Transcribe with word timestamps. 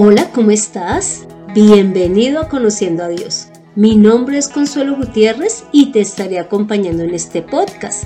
Hola, 0.00 0.30
¿cómo 0.32 0.52
estás? 0.52 1.26
Bienvenido 1.56 2.40
a 2.40 2.48
Conociendo 2.48 3.02
a 3.02 3.08
Dios. 3.08 3.48
Mi 3.74 3.96
nombre 3.96 4.38
es 4.38 4.46
Consuelo 4.46 4.94
Gutiérrez 4.94 5.64
y 5.72 5.90
te 5.90 5.98
estaré 5.98 6.38
acompañando 6.38 7.02
en 7.02 7.14
este 7.14 7.42
podcast, 7.42 8.04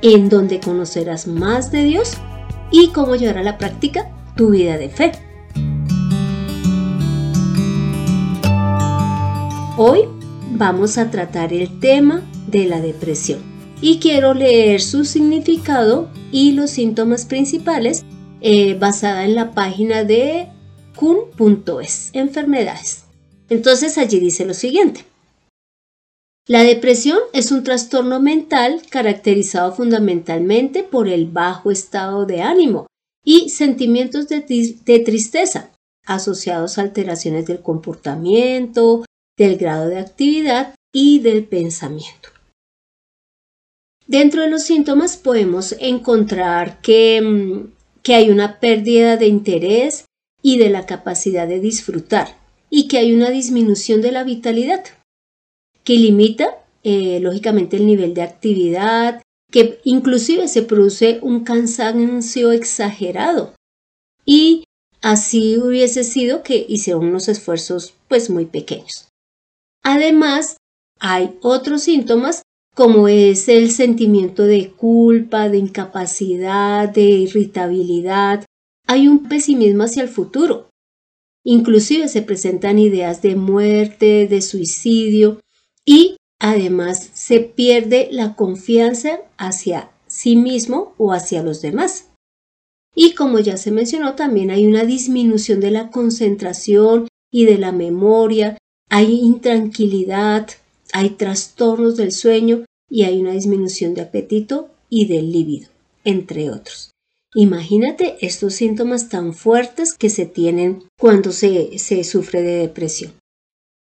en 0.00 0.30
donde 0.30 0.58
conocerás 0.58 1.26
más 1.26 1.70
de 1.70 1.82
Dios 1.82 2.14
y 2.72 2.88
cómo 2.92 3.14
llevar 3.14 3.36
a 3.36 3.42
la 3.42 3.58
práctica 3.58 4.10
tu 4.34 4.52
vida 4.52 4.78
de 4.78 4.88
fe. 4.88 5.12
Hoy 9.76 10.08
vamos 10.52 10.96
a 10.96 11.10
tratar 11.10 11.52
el 11.52 11.78
tema 11.78 12.22
de 12.46 12.64
la 12.64 12.80
depresión 12.80 13.40
y 13.82 13.98
quiero 13.98 14.32
leer 14.32 14.80
su 14.80 15.04
significado 15.04 16.08
y 16.32 16.52
los 16.52 16.70
síntomas 16.70 17.26
principales 17.26 18.06
eh, 18.40 18.78
basada 18.80 19.26
en 19.26 19.34
la 19.34 19.52
página 19.52 20.04
de 20.04 20.53
kun.es, 20.96 22.10
enfermedades. 22.12 23.04
Entonces 23.48 23.98
allí 23.98 24.20
dice 24.20 24.44
lo 24.44 24.54
siguiente. 24.54 25.04
La 26.46 26.62
depresión 26.62 27.18
es 27.32 27.52
un 27.52 27.64
trastorno 27.64 28.20
mental 28.20 28.82
caracterizado 28.90 29.72
fundamentalmente 29.74 30.82
por 30.82 31.08
el 31.08 31.26
bajo 31.26 31.70
estado 31.70 32.26
de 32.26 32.42
ánimo 32.42 32.86
y 33.24 33.48
sentimientos 33.48 34.28
de, 34.28 34.40
de 34.84 34.98
tristeza 35.00 35.70
asociados 36.06 36.76
a 36.76 36.82
alteraciones 36.82 37.46
del 37.46 37.60
comportamiento, 37.60 39.04
del 39.38 39.56
grado 39.56 39.88
de 39.88 39.98
actividad 39.98 40.74
y 40.92 41.20
del 41.20 41.44
pensamiento. 41.44 42.28
Dentro 44.06 44.42
de 44.42 44.50
los 44.50 44.62
síntomas 44.62 45.16
podemos 45.16 45.74
encontrar 45.80 46.80
que, 46.82 47.22
mm, 47.22 47.72
que, 48.02 48.14
hay 48.14 48.30
una 48.30 48.60
pérdida 48.60 49.16
de 49.16 49.26
interés 49.26 50.04
y 50.44 50.58
de 50.58 50.68
la 50.68 50.84
capacidad 50.84 51.48
de 51.48 51.58
disfrutar 51.58 52.36
y 52.68 52.86
que 52.86 52.98
hay 52.98 53.14
una 53.14 53.30
disminución 53.30 54.02
de 54.02 54.12
la 54.12 54.24
vitalidad 54.24 54.84
que 55.84 55.94
limita 55.94 56.58
eh, 56.82 57.18
lógicamente 57.20 57.78
el 57.78 57.86
nivel 57.86 58.12
de 58.12 58.22
actividad, 58.22 59.22
que 59.50 59.80
inclusive 59.84 60.46
se 60.48 60.62
produce 60.62 61.18
un 61.22 61.44
cansancio 61.44 62.52
exagerado 62.52 63.54
y 64.26 64.64
así 65.00 65.56
hubiese 65.56 66.04
sido 66.04 66.42
que 66.42 66.66
hicieron 66.68 67.06
unos 67.06 67.28
esfuerzos 67.28 67.94
pues 68.08 68.28
muy 68.28 68.44
pequeños. 68.44 69.08
Además, 69.82 70.58
hay 71.00 71.38
otros 71.40 71.82
síntomas 71.82 72.42
como 72.74 73.08
es 73.08 73.48
el 73.48 73.70
sentimiento 73.70 74.42
de 74.42 74.72
culpa, 74.72 75.48
de 75.48 75.58
incapacidad, 75.58 76.88
de 76.88 77.02
irritabilidad. 77.02 78.44
Hay 78.86 79.08
un 79.08 79.28
pesimismo 79.28 79.84
hacia 79.84 80.02
el 80.02 80.08
futuro. 80.08 80.68
Inclusive 81.44 82.08
se 82.08 82.22
presentan 82.22 82.78
ideas 82.78 83.22
de 83.22 83.36
muerte, 83.36 84.26
de 84.28 84.40
suicidio 84.40 85.40
y 85.84 86.16
además 86.38 87.10
se 87.12 87.40
pierde 87.40 88.08
la 88.10 88.34
confianza 88.34 89.20
hacia 89.36 89.90
sí 90.06 90.36
mismo 90.36 90.94
o 90.96 91.12
hacia 91.12 91.42
los 91.42 91.60
demás. 91.60 92.10
Y 92.94 93.12
como 93.14 93.40
ya 93.40 93.56
se 93.56 93.70
mencionó, 93.70 94.14
también 94.14 94.50
hay 94.50 94.66
una 94.66 94.84
disminución 94.84 95.60
de 95.60 95.70
la 95.70 95.90
concentración 95.90 97.08
y 97.30 97.44
de 97.46 97.58
la 97.58 97.72
memoria, 97.72 98.56
hay 98.88 99.12
intranquilidad, 99.14 100.48
hay 100.92 101.10
trastornos 101.10 101.96
del 101.96 102.12
sueño 102.12 102.64
y 102.88 103.02
hay 103.02 103.20
una 103.20 103.32
disminución 103.32 103.94
de 103.94 104.02
apetito 104.02 104.68
y 104.88 105.06
del 105.06 105.32
líbido, 105.32 105.68
entre 106.04 106.50
otros. 106.50 106.93
Imagínate 107.36 108.16
estos 108.20 108.54
síntomas 108.54 109.08
tan 109.08 109.34
fuertes 109.34 109.94
que 109.94 110.08
se 110.08 110.24
tienen 110.24 110.84
cuando 110.96 111.32
se, 111.32 112.04
sufre 112.04 112.42
de 112.42 112.58
depresión. 112.58 113.12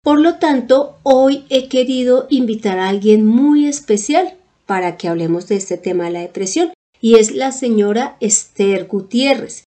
Por 0.05 0.21
lo 0.21 0.39
tanto, 0.39 0.99
hoy 1.03 1.45
he 1.49 1.69
querido 1.69 2.27
invitar 2.31 2.79
a 2.79 2.89
alguien 2.89 3.27
muy 3.27 3.67
especial 3.67 4.37
para 4.67 4.97
que 4.97 5.09
hablemos 5.09 5.49
de 5.49 5.57
este 5.57 5.77
tema 5.77 6.05
de 6.05 6.11
la 6.13 6.21
depresión, 6.21 6.73
y 7.01 7.17
es 7.17 7.33
la 7.33 7.51
señora 7.51 8.17
Esther 8.21 8.87
Gutiérrez. 8.87 9.65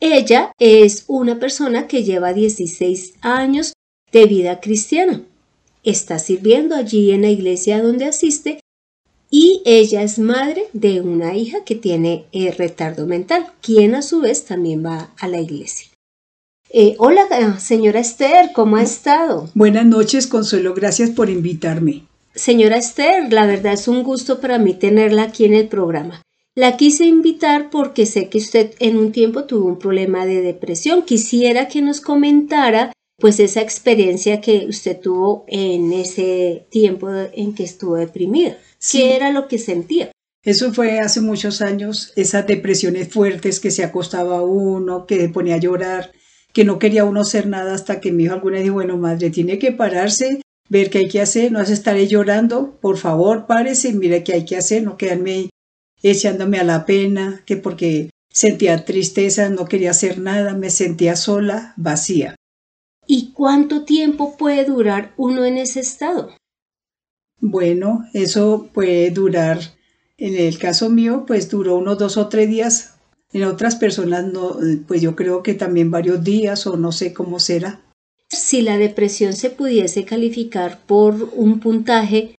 Ella 0.00 0.52
es 0.58 1.04
una 1.06 1.38
persona 1.38 1.86
que 1.86 2.02
lleva 2.02 2.32
16 2.32 3.14
años 3.20 3.74
de 4.12 4.24
vida 4.24 4.60
cristiana. 4.60 5.22
Está 5.84 6.18
sirviendo 6.18 6.74
allí 6.74 7.10
en 7.10 7.22
la 7.22 7.28
iglesia 7.28 7.82
donde 7.82 8.06
asiste 8.06 8.60
y 9.30 9.62
ella 9.64 10.02
es 10.02 10.18
madre 10.18 10.64
de 10.72 11.00
una 11.00 11.36
hija 11.36 11.64
que 11.64 11.76
tiene 11.76 12.26
eh, 12.32 12.50
retardo 12.50 13.06
mental, 13.06 13.46
quien 13.62 13.94
a 13.94 14.02
su 14.02 14.20
vez 14.20 14.44
también 14.44 14.84
va 14.84 15.10
a 15.18 15.28
la 15.28 15.40
iglesia. 15.40 15.88
Eh, 16.72 16.96
hola, 16.98 17.22
eh, 17.30 17.60
señora 17.60 18.00
Esther, 18.00 18.50
¿cómo 18.54 18.76
ha 18.76 18.82
estado? 18.82 19.48
Buenas 19.54 19.86
noches, 19.86 20.26
Consuelo, 20.26 20.74
gracias 20.74 21.10
por 21.10 21.30
invitarme. 21.30 22.04
Señora 22.34 22.76
Esther, 22.76 23.32
la 23.32 23.46
verdad 23.46 23.72
es 23.72 23.88
un 23.88 24.02
gusto 24.02 24.40
para 24.40 24.58
mí 24.58 24.74
tenerla 24.74 25.24
aquí 25.24 25.44
en 25.44 25.54
el 25.54 25.68
programa. 25.68 26.22
La 26.56 26.76
quise 26.76 27.04
invitar 27.04 27.70
porque 27.70 28.06
sé 28.06 28.28
que 28.28 28.38
usted 28.38 28.74
en 28.80 28.98
un 28.98 29.12
tiempo 29.12 29.44
tuvo 29.44 29.66
un 29.66 29.78
problema 29.78 30.26
de 30.26 30.42
depresión. 30.42 31.02
Quisiera 31.02 31.68
que 31.68 31.80
nos 31.80 32.00
comentara 32.00 32.92
pues 33.18 33.38
esa 33.38 33.60
experiencia 33.60 34.40
que 34.40 34.66
usted 34.68 34.98
tuvo 34.98 35.44
en 35.46 35.92
ese 35.92 36.66
tiempo 36.70 37.08
en 37.10 37.54
que 37.54 37.64
estuvo 37.64 37.96
deprimida. 37.96 38.56
¿Qué 38.80 39.16
era 39.16 39.30
lo 39.30 39.46
que 39.46 39.58
sentía? 39.58 40.10
Eso 40.42 40.72
fue 40.72 41.00
hace 41.00 41.20
muchos 41.20 41.60
años, 41.60 42.12
esas 42.16 42.46
depresiones 42.46 43.08
fuertes 43.12 43.60
que 43.60 43.70
se 43.70 43.84
acostaba 43.84 44.42
uno, 44.42 45.06
que 45.06 45.28
ponía 45.28 45.56
a 45.56 45.58
llorar, 45.58 46.12
que 46.54 46.64
no 46.64 46.78
quería 46.78 47.04
uno 47.04 47.20
hacer 47.20 47.46
nada 47.46 47.74
hasta 47.74 48.00
que 48.00 48.10
mi 48.10 48.24
hijo 48.24 48.34
alguna 48.34 48.60
dijo, 48.60 48.74
bueno, 48.74 48.96
madre, 48.96 49.28
tiene 49.28 49.58
que 49.58 49.72
pararse, 49.72 50.40
ver 50.70 50.88
qué 50.88 50.98
hay 50.98 51.08
que 51.08 51.20
hacer, 51.20 51.52
no 51.52 51.58
hace 51.58 51.74
estaré 51.74 52.08
llorando, 52.08 52.78
por 52.80 52.96
favor, 52.96 53.46
párese, 53.46 53.92
mire 53.92 54.24
qué 54.24 54.32
hay 54.32 54.44
que 54.46 54.56
hacer, 54.56 54.82
no 54.82 54.96
quedarme 54.96 55.50
echándome 56.02 56.58
a 56.58 56.64
la 56.64 56.86
pena, 56.86 57.42
que 57.44 57.58
porque 57.58 58.08
sentía 58.32 58.84
tristeza, 58.86 59.50
no 59.50 59.66
quería 59.66 59.90
hacer 59.90 60.18
nada, 60.18 60.54
me 60.54 60.70
sentía 60.70 61.16
sola, 61.16 61.74
vacía. 61.76 62.34
¿Y 63.06 63.32
cuánto 63.32 63.84
tiempo 63.84 64.38
puede 64.38 64.64
durar 64.64 65.12
uno 65.18 65.44
en 65.44 65.58
ese 65.58 65.80
estado? 65.80 66.30
Bueno, 67.40 68.04
eso 68.12 68.68
puede 68.72 69.10
durar, 69.10 69.60
en 70.18 70.36
el 70.36 70.58
caso 70.58 70.90
mío, 70.90 71.24
pues 71.26 71.48
duró 71.48 71.76
unos 71.76 71.98
dos 71.98 72.16
o 72.16 72.28
tres 72.28 72.48
días. 72.48 72.94
En 73.32 73.44
otras 73.44 73.76
personas, 73.76 74.24
no, 74.24 74.56
pues 74.86 75.00
yo 75.00 75.16
creo 75.16 75.42
que 75.42 75.54
también 75.54 75.90
varios 75.90 76.22
días 76.22 76.66
o 76.66 76.76
no 76.76 76.92
sé 76.92 77.14
cómo 77.14 77.38
será. 77.40 77.80
Si 78.28 78.62
la 78.62 78.76
depresión 78.76 79.32
se 79.32 79.50
pudiese 79.50 80.04
calificar 80.04 80.80
por 80.86 81.30
un 81.34 81.60
puntaje, 81.60 82.34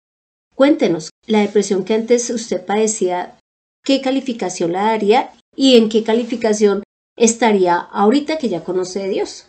cuéntenos, 0.55 1.11
la 1.27 1.41
depresión 1.41 1.85
que 1.85 1.95
antes 1.95 2.29
usted 2.31 2.65
padecía, 2.65 3.39
¿qué 3.85 4.01
calificación 4.01 4.73
la 4.73 4.83
daría 4.83 5.31
y 5.57 5.77
en 5.77 5.89
qué 5.89 6.03
calificación 6.03 6.83
estaría 7.17 7.77
ahorita 7.77 8.39
que 8.39 8.49
ya 8.49 8.63
conoce 8.63 9.09
Dios? 9.09 9.47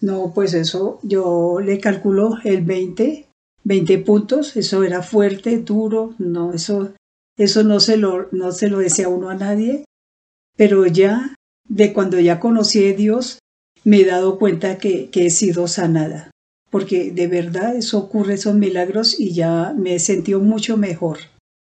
No, 0.00 0.32
pues 0.34 0.54
eso 0.54 0.98
yo 1.02 1.60
le 1.60 1.80
calculo 1.80 2.38
el 2.44 2.62
20 2.62 3.27
20 3.64 3.98
puntos, 3.98 4.56
eso 4.56 4.82
era 4.82 5.02
fuerte, 5.02 5.58
duro, 5.58 6.14
no, 6.18 6.52
eso, 6.52 6.92
eso 7.36 7.62
no 7.64 7.80
se 7.80 7.96
lo, 7.96 8.28
no 8.32 8.52
se 8.52 8.68
lo 8.68 8.78
decía 8.78 9.08
uno 9.08 9.28
a 9.28 9.34
nadie, 9.34 9.84
pero 10.56 10.86
ya, 10.86 11.34
de 11.68 11.92
cuando 11.92 12.18
ya 12.18 12.40
conocí 12.40 12.88
a 12.88 12.94
Dios, 12.94 13.38
me 13.84 14.00
he 14.00 14.04
dado 14.04 14.38
cuenta 14.38 14.78
que, 14.78 15.10
que 15.10 15.26
he 15.26 15.30
sido 15.30 15.68
sanada, 15.68 16.30
porque 16.70 17.10
de 17.10 17.26
verdad 17.26 17.76
eso 17.76 17.98
ocurre, 17.98 18.34
esos 18.34 18.54
milagros, 18.54 19.18
y 19.18 19.34
ya 19.34 19.74
me 19.76 19.94
he 19.94 19.98
sentido 19.98 20.40
mucho 20.40 20.76
mejor. 20.76 21.18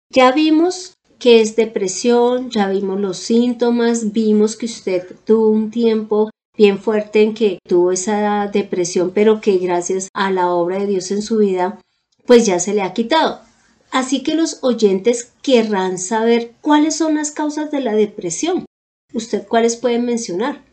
Ya 0.09 0.31
vimos 0.31 0.93
que 1.19 1.41
es 1.41 1.55
depresión, 1.55 2.49
ya 2.51 2.69
vimos 2.69 2.99
los 2.99 3.17
síntomas, 3.17 4.13
vimos 4.13 4.55
que 4.55 4.67
usted 4.67 5.03
tuvo 5.25 5.49
un 5.49 5.71
tiempo 5.71 6.29
bien 6.55 6.79
fuerte 6.79 7.21
en 7.21 7.33
que 7.33 7.59
tuvo 7.67 7.91
esa 7.91 8.47
depresión, 8.47 9.11
pero 9.13 9.41
que 9.41 9.57
gracias 9.57 10.09
a 10.13 10.31
la 10.31 10.51
obra 10.51 10.79
de 10.79 10.87
Dios 10.87 11.11
en 11.11 11.21
su 11.21 11.37
vida 11.37 11.79
pues 12.27 12.45
ya 12.45 12.59
se 12.59 12.75
le 12.75 12.83
ha 12.83 12.93
quitado. 12.93 13.41
Así 13.89 14.21
que 14.21 14.35
los 14.35 14.59
oyentes 14.61 15.31
querrán 15.41 15.97
saber 15.97 16.51
cuáles 16.61 16.95
son 16.95 17.15
las 17.15 17.31
causas 17.31 17.71
de 17.71 17.79
la 17.79 17.95
depresión. 17.95 18.65
¿Usted 19.13 19.47
cuáles 19.47 19.77
puede 19.77 19.99
mencionar? 19.99 20.63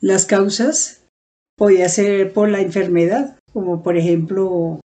Las 0.00 0.24
causas 0.24 1.02
podía 1.56 1.88
ser 1.88 2.32
por 2.32 2.48
la 2.48 2.60
enfermedad, 2.60 3.36
como 3.52 3.82
por 3.82 3.96
ejemplo, 3.96 4.80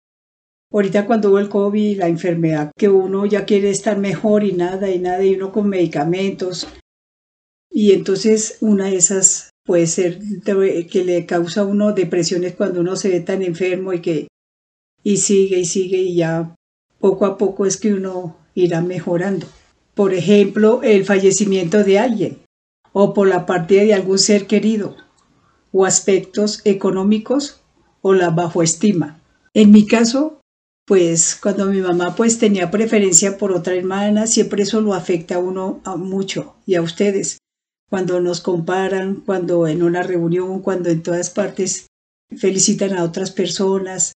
ahorita 0.71 1.05
cuando 1.05 1.29
hubo 1.29 1.39
el 1.39 1.49
COVID, 1.49 1.99
la 1.99 2.07
enfermedad, 2.07 2.71
que 2.77 2.89
uno 2.89 3.25
ya 3.25 3.45
quiere 3.45 3.69
estar 3.69 3.97
mejor 3.97 4.43
y 4.43 4.53
nada 4.53 4.89
y 4.89 4.99
nada, 4.99 5.23
y 5.23 5.35
uno 5.35 5.51
con 5.51 5.67
medicamentos. 5.67 6.67
Y 7.69 7.91
entonces 7.91 8.57
una 8.61 8.85
de 8.85 8.95
esas 8.95 9.49
puede 9.65 9.87
ser 9.87 10.19
que 10.89 11.03
le 11.03 11.25
causa 11.25 11.61
a 11.61 11.65
uno 11.65 11.91
depresiones 11.91 12.55
cuando 12.55 12.79
uno 12.79 12.95
se 12.95 13.09
ve 13.09 13.19
tan 13.19 13.41
enfermo 13.41 13.93
y 13.93 14.01
que 14.01 14.27
y 15.03 15.17
sigue 15.17 15.59
y 15.59 15.65
sigue 15.65 15.97
y 15.97 16.15
ya 16.15 16.55
poco 16.99 17.25
a 17.25 17.37
poco 17.37 17.65
es 17.65 17.77
que 17.77 17.93
uno 17.93 18.37
irá 18.55 18.81
mejorando. 18.81 19.45
Por 19.93 20.13
ejemplo, 20.13 20.81
el 20.83 21.05
fallecimiento 21.05 21.83
de 21.83 21.99
alguien 21.99 22.37
o 22.93 23.13
por 23.13 23.27
la 23.27 23.45
partida 23.45 23.83
de 23.83 23.93
algún 23.93 24.19
ser 24.19 24.47
querido. 24.47 24.95
o 25.75 25.85
aspectos 25.85 26.61
económicos 26.65 27.59
o 28.01 28.13
la 28.13 28.29
bajoestima. 28.29 29.19
En 29.55 29.71
mi 29.71 29.87
caso, 29.87 30.39
pues 30.85 31.35
cuando 31.41 31.65
mi 31.65 31.81
mamá 31.81 32.15
pues 32.15 32.37
tenía 32.37 32.69
preferencia 32.69 33.39
por 33.39 33.51
otra 33.51 33.73
hermana, 33.73 34.27
siempre 34.27 34.63
eso 34.63 34.81
lo 34.81 34.93
afecta 34.93 35.35
a 35.35 35.39
uno 35.39 35.81
mucho 35.97 36.55
y 36.67 36.75
a 36.75 36.83
ustedes. 36.83 37.39
Cuando 37.89 38.19
nos 38.19 38.39
comparan, 38.39 39.23
cuando 39.25 39.67
en 39.67 39.81
una 39.81 40.03
reunión, 40.03 40.61
cuando 40.61 40.89
en 40.89 41.01
todas 41.01 41.31
partes 41.31 41.87
felicitan 42.35 42.93
a 42.93 43.03
otras 43.03 43.31
personas 43.31 44.13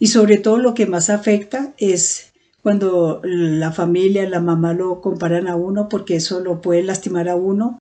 y 0.00 0.08
sobre 0.08 0.38
todo 0.38 0.58
lo 0.58 0.74
que 0.74 0.86
más 0.86 1.10
afecta 1.10 1.74
es 1.78 2.32
cuando 2.62 3.20
la 3.22 3.70
familia, 3.70 4.28
la 4.28 4.40
mamá 4.40 4.72
lo 4.72 5.00
comparan 5.00 5.46
a 5.46 5.56
uno 5.56 5.88
porque 5.88 6.16
eso 6.16 6.40
lo 6.40 6.60
puede 6.60 6.82
lastimar 6.82 7.28
a 7.28 7.36
uno 7.36 7.78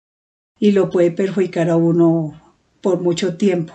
y 0.60 0.72
lo 0.72 0.90
puede 0.90 1.12
perjudicar 1.12 1.70
a 1.70 1.78
uno 1.78 2.40
por 2.82 3.00
mucho 3.00 3.38
tiempo. 3.38 3.74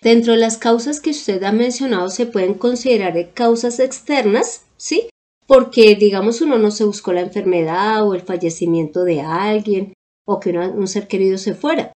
Dentro 0.00 0.32
de 0.32 0.38
las 0.38 0.56
causas 0.56 1.00
que 1.00 1.10
usted 1.10 1.42
ha 1.42 1.50
mencionado 1.50 2.08
se 2.10 2.26
pueden 2.26 2.54
considerar 2.54 3.32
causas 3.34 3.80
externas, 3.80 4.62
¿sí? 4.76 5.08
Porque, 5.48 5.96
digamos, 5.96 6.40
uno 6.40 6.58
no 6.58 6.70
se 6.70 6.84
buscó 6.84 7.12
la 7.12 7.22
enfermedad 7.22 8.06
o 8.06 8.14
el 8.14 8.20
fallecimiento 8.20 9.02
de 9.02 9.22
alguien 9.22 9.94
o 10.24 10.38
que 10.38 10.50
un 10.50 10.86
ser 10.86 11.08
querido 11.08 11.38
se 11.38 11.54
fuera. 11.54 11.92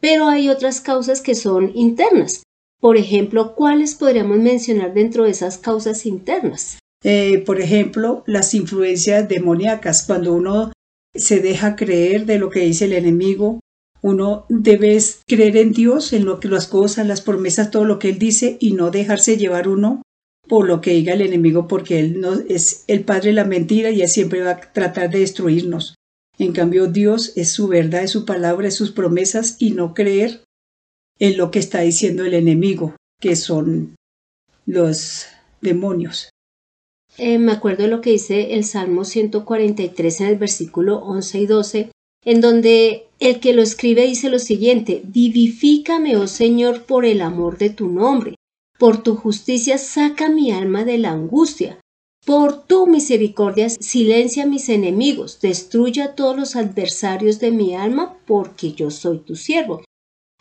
Pero 0.00 0.26
hay 0.26 0.48
otras 0.48 0.80
causas 0.80 1.20
que 1.20 1.36
son 1.36 1.70
internas. 1.74 2.42
Por 2.80 2.96
ejemplo, 2.96 3.54
¿cuáles 3.54 3.94
podríamos 3.94 4.38
mencionar 4.38 4.94
dentro 4.94 5.24
de 5.24 5.30
esas 5.30 5.58
causas 5.58 6.04
internas? 6.06 6.78
Eh, 7.02 7.42
por 7.44 7.60
ejemplo, 7.60 8.24
las 8.26 8.54
influencias 8.54 9.28
demoníacas, 9.28 10.04
cuando 10.06 10.32
uno 10.34 10.72
se 11.14 11.40
deja 11.40 11.76
creer 11.76 12.26
de 12.26 12.38
lo 12.38 12.50
que 12.50 12.60
dice 12.60 12.86
el 12.86 12.94
enemigo, 12.94 13.60
uno 14.02 14.44
debe 14.48 14.98
creer 15.26 15.56
en 15.56 15.72
Dios, 15.72 16.12
en 16.12 16.24
lo 16.24 16.40
que 16.40 16.48
las 16.48 16.66
cosas, 16.66 17.06
las 17.06 17.22
promesas, 17.22 17.70
todo 17.70 17.84
lo 17.84 17.98
que 17.98 18.10
Él 18.10 18.18
dice 18.18 18.58
y 18.60 18.72
no 18.72 18.90
dejarse 18.90 19.36
llevar 19.36 19.68
uno 19.68 20.02
por 20.46 20.66
lo 20.66 20.80
que 20.82 20.92
diga 20.92 21.14
el 21.14 21.22
enemigo, 21.22 21.68
porque 21.68 22.00
Él 22.00 22.20
no 22.20 22.34
es 22.48 22.84
el 22.86 23.04
padre 23.04 23.28
de 23.28 23.36
la 23.36 23.44
mentira 23.44 23.90
y 23.90 24.02
Él 24.02 24.08
siempre 24.08 24.42
va 24.42 24.50
a 24.50 24.60
tratar 24.72 25.10
de 25.10 25.20
destruirnos. 25.20 25.94
En 26.38 26.52
cambio, 26.52 26.86
Dios 26.86 27.32
es 27.36 27.50
su 27.50 27.68
verdad, 27.68 28.02
es 28.02 28.10
su 28.10 28.26
palabra, 28.26 28.68
es 28.68 28.74
sus 28.74 28.90
promesas 28.90 29.56
y 29.58 29.70
no 29.70 29.94
creer 29.94 30.42
en 31.18 31.36
lo 31.36 31.50
que 31.50 31.58
está 31.58 31.80
diciendo 31.80 32.24
el 32.24 32.34
enemigo, 32.34 32.94
que 33.20 33.36
son 33.36 33.94
los 34.66 35.26
demonios. 35.60 36.30
Eh, 37.16 37.38
me 37.38 37.52
acuerdo 37.52 37.84
de 37.84 37.90
lo 37.90 38.00
que 38.00 38.10
dice 38.10 38.54
el 38.54 38.64
Salmo 38.64 39.04
143 39.04 40.20
en 40.20 40.26
el 40.26 40.36
versículo 40.36 40.98
11 40.98 41.38
y 41.38 41.46
12, 41.46 41.90
en 42.24 42.40
donde 42.40 43.06
el 43.20 43.38
que 43.38 43.52
lo 43.52 43.62
escribe 43.62 44.06
dice 44.06 44.30
lo 44.30 44.38
siguiente, 44.38 45.02
vivifícame, 45.04 46.16
oh 46.16 46.26
Señor, 46.26 46.84
por 46.84 47.04
el 47.04 47.20
amor 47.20 47.58
de 47.58 47.70
tu 47.70 47.88
nombre, 47.88 48.34
por 48.78 49.02
tu 49.02 49.14
justicia 49.14 49.78
saca 49.78 50.28
mi 50.28 50.50
alma 50.50 50.84
de 50.84 50.98
la 50.98 51.12
angustia, 51.12 51.78
por 52.26 52.66
tu 52.66 52.86
misericordia 52.86 53.68
silencia 53.68 54.44
a 54.44 54.46
mis 54.46 54.68
enemigos, 54.68 55.40
destruye 55.40 56.02
a 56.02 56.14
todos 56.14 56.36
los 56.36 56.56
adversarios 56.56 57.38
de 57.38 57.50
mi 57.50 57.76
alma, 57.76 58.16
porque 58.26 58.72
yo 58.72 58.90
soy 58.90 59.18
tu 59.18 59.36
siervo. 59.36 59.82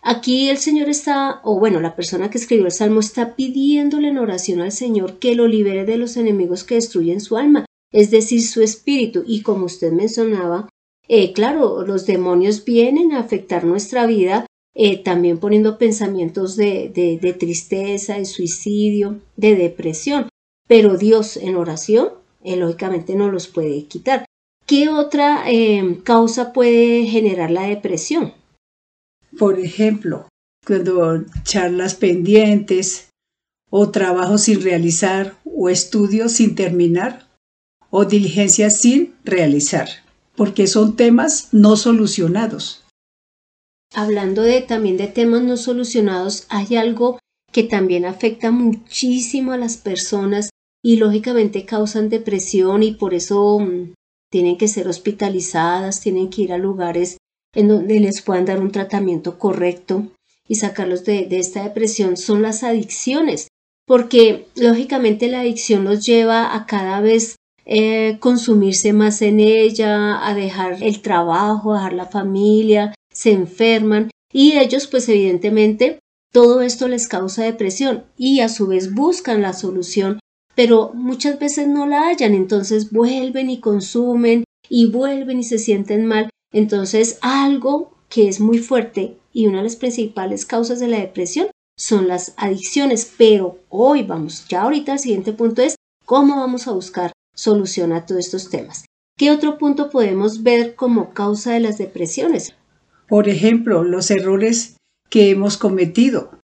Aquí 0.06 0.50
el 0.50 0.58
Señor 0.58 0.90
está, 0.90 1.40
o 1.44 1.58
bueno, 1.58 1.80
la 1.80 1.96
persona 1.96 2.30
que 2.30 2.38
escribió 2.38 2.66
el 2.66 2.74
Salmo 2.74 3.00
está 3.00 3.38
pidiéndole 3.38 4.10
en 4.10 4.18
oración 4.18 4.60
al 4.60 4.74
Señor 4.74 5.18
que 5.18 5.34
lo 5.34 5.48
libere 5.48 5.86
de 5.86 5.98
los 5.98 6.18
enemigos 6.18 6.66
que 6.66 6.76
destruyen 6.76 7.22
su 7.22 7.38
alma, 7.38 7.66
es 7.94 8.12
decir, 8.12 8.42
su 8.44 8.62
espíritu. 8.62 9.24
Y 9.26 9.44
como 9.44 9.66
usted 9.66 9.94
mencionaba, 9.94 10.68
eh, 11.08 11.32
claro, 11.32 11.86
los 11.86 12.06
demonios 12.06 12.66
vienen 12.66 13.14
a 13.14 13.20
afectar 13.20 13.64
nuestra 13.64 14.06
vida, 14.06 14.46
eh, 14.76 14.98
también 14.98 15.38
poniendo 15.38 15.78
pensamientos 15.78 16.58
de, 16.58 17.38
tristeza, 17.40 18.18
de 18.18 18.26
suicidio, 18.26 19.22
de 19.38 19.56
depresión. 19.56 20.28
Pero 20.68 20.98
Dios 20.98 21.38
en 21.38 21.56
oración, 21.56 22.10
eh, 22.44 22.58
lógicamente 22.58 23.16
no 23.16 23.32
los 23.32 23.48
puede 23.48 23.86
quitar. 23.86 24.26
¿Qué 24.66 24.90
otra 24.90 25.46
causa 26.04 26.52
puede 26.52 27.06
generar 27.06 27.52
la 27.52 27.68
depresión? 27.68 28.34
Por 29.38 29.60
ejemplo, 29.60 30.28
cuando 30.66 31.26
charlas 31.44 31.96
pendientes, 31.96 33.10
o 33.70 33.90
trabajos 33.90 34.44
sin 34.44 34.62
realizar, 34.62 35.36
o 35.44 35.70
estudios 35.70 36.34
sin 36.34 36.56
terminar, 36.56 37.28
o 37.90 38.06
diligencias 38.06 38.80
sin 38.80 39.16
realizar 39.24 39.90
porque 40.36 40.68
son 40.68 40.96
temas 40.96 41.50
no 41.52 41.76
solucionados. 41.76 42.84
Hablando 43.94 44.42
de, 44.42 44.62
también 44.62 44.98
de 44.98 45.08
temas 45.08 45.44
no 45.44 45.58
solucionados, 45.58 46.48
hay 46.50 46.76
algo 46.76 47.20
que 47.52 47.64
también 47.64 48.06
afecta 48.06 48.50
muchísimo 48.50 49.52
a 49.52 49.58
las 49.58 49.78
personas 49.78 50.50
y 50.84 50.96
lógicamente 50.98 51.66
causan 51.66 52.10
depresión 52.10 52.82
y 52.82 52.94
por 52.94 53.14
eso 53.14 53.60
mm, 53.60 53.94
tienen 54.32 54.58
que 54.58 54.68
ser 54.68 54.88
hospitalizadas, 54.88 56.02
tienen 56.02 56.30
que 56.30 56.42
ir 56.42 56.54
a 56.54 56.58
lugares 56.58 57.18
en 57.54 57.68
donde 57.68 58.00
les 58.00 58.22
puedan 58.22 58.46
dar 58.46 58.60
un 58.60 58.72
tratamiento 58.72 59.38
correcto 59.38 60.08
y 60.48 60.56
sacarlos 60.56 61.06
de, 61.06 61.28
esta 61.32 61.64
depresión 61.64 62.18
son 62.18 62.42
las 62.42 62.64
adicciones, 62.64 63.48
porque 63.86 64.48
lógicamente 64.56 65.28
la 65.28 65.42
adicción 65.42 65.84
los 65.84 66.06
lleva 66.06 66.56
a 66.56 66.66
cada 66.66 67.00
vez 67.02 67.36
eh, 67.66 68.18
consumirse 68.20 68.92
más 68.92 69.22
en 69.22 69.40
ella, 69.40 70.28
a 70.28 70.34
dejar 70.36 70.84
el 70.84 71.02
trabajo, 71.02 71.74
a 71.74 71.78
dejar 71.78 71.94
la 71.94 72.06
familia, 72.08 72.94
se 73.14 73.32
enferman 73.32 74.10
y 74.34 74.58
ellos 74.58 74.88
pues 74.88 75.08
evidentemente 75.08 76.00
todo 76.34 76.62
esto 76.62 76.88
les 76.88 77.08
causa 77.08 77.44
depresión 77.44 78.06
y 78.18 78.40
a 78.40 78.50
su 78.50 78.68
vez 78.68 78.94
buscan 78.94 79.42
la 79.42 79.54
solución, 79.54 80.20
pero 80.56 80.92
muchas 80.94 81.40
veces 81.40 81.68
no 81.68 81.86
la 81.86 82.08
hallan, 82.08 82.34
entonces 82.34 82.92
vuelven 82.92 83.50
y 83.50 83.60
consumen 83.60 84.44
y 84.68 84.88
vuelven 84.88 85.40
y 85.40 85.44
se 85.44 85.60
sienten 85.60 86.06
mal. 86.06 86.30
Entonces 86.54 87.18
algo 87.22 87.92
que 88.08 88.30
es 88.30 88.40
muy 88.40 88.60
fuerte 88.60 89.18
y 89.34 89.48
una 89.48 89.58
de 89.58 89.64
las 89.66 89.76
principales 89.76 90.46
causas 90.46 90.80
de 90.80 90.88
la 90.88 91.00
depresión 91.00 91.48
son 91.76 92.08
las 92.08 92.34
adicciones, 92.38 93.12
pero 93.18 93.60
hoy 93.70 94.04
vamos, 94.04 94.46
ya 94.48 94.62
ahorita 94.62 94.94
el 94.94 95.00
siguiente 95.00 95.34
punto 95.34 95.64
es 95.64 95.76
cómo 96.06 96.36
vamos 96.38 96.68
a 96.68 96.72
buscar 96.72 97.12
soluciona 97.34 97.98
a 97.98 98.06
todos 98.06 98.26
estos 98.26 98.50
temas. 98.50 98.86
¿Qué 99.18 99.32
otro 99.32 99.58
punto 99.58 99.90
podemos 99.90 100.44
ver 100.44 100.76
como 100.76 101.14
causa 101.14 101.54
de 101.54 101.60
las 101.60 101.78
depresiones? 101.78 102.54
Por 103.08 103.30
ejemplo, 103.30 103.84
los 103.84 104.12
errores 104.12 104.78
que 105.10 105.30
hemos 105.30 105.58
cometido, 105.58 106.40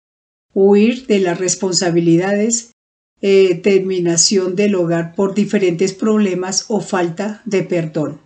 huir 0.53 1.05
de 1.07 1.19
las 1.19 1.39
responsabilidades, 1.39 2.71
eh, 3.21 3.55
terminación 3.55 4.55
del 4.55 4.75
hogar 4.75 5.15
por 5.15 5.33
diferentes 5.33 5.93
problemas 5.93 6.65
o 6.67 6.81
falta 6.81 7.41
de 7.45 7.63
perdón. 7.63 8.24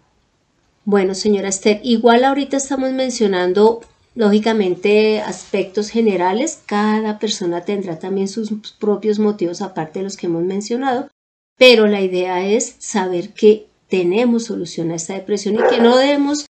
Bueno, 0.92 1.14
señora 1.14 1.50
Esther, 1.50 1.82
igual 1.84 2.24
ahorita 2.24 2.58
estamos 2.58 2.92
mencionando 2.94 3.82
lógicamente 4.16 5.22
aspectos 5.22 5.92
generales, 5.92 6.64
cada 6.66 7.20
persona 7.20 7.64
tendrá 7.64 8.00
también 8.00 8.28
sus 8.28 8.50
propios 8.80 9.20
motivos 9.20 9.62
aparte 9.62 10.00
de 10.00 10.06
los 10.06 10.18
que 10.18 10.26
hemos 10.26 10.42
mencionado, 10.42 11.08
pero 11.60 11.86
la 11.86 12.02
idea 12.02 12.44
es 12.44 12.76
saber 12.80 13.36
que 13.36 13.68
tenemos 13.88 14.46
solución 14.46 14.90
a 14.90 14.96
esta 14.96 15.14
depresión 15.14 15.58
y 15.58 15.70
que 15.70 15.80
no 15.80 15.96
debemos 15.96 16.48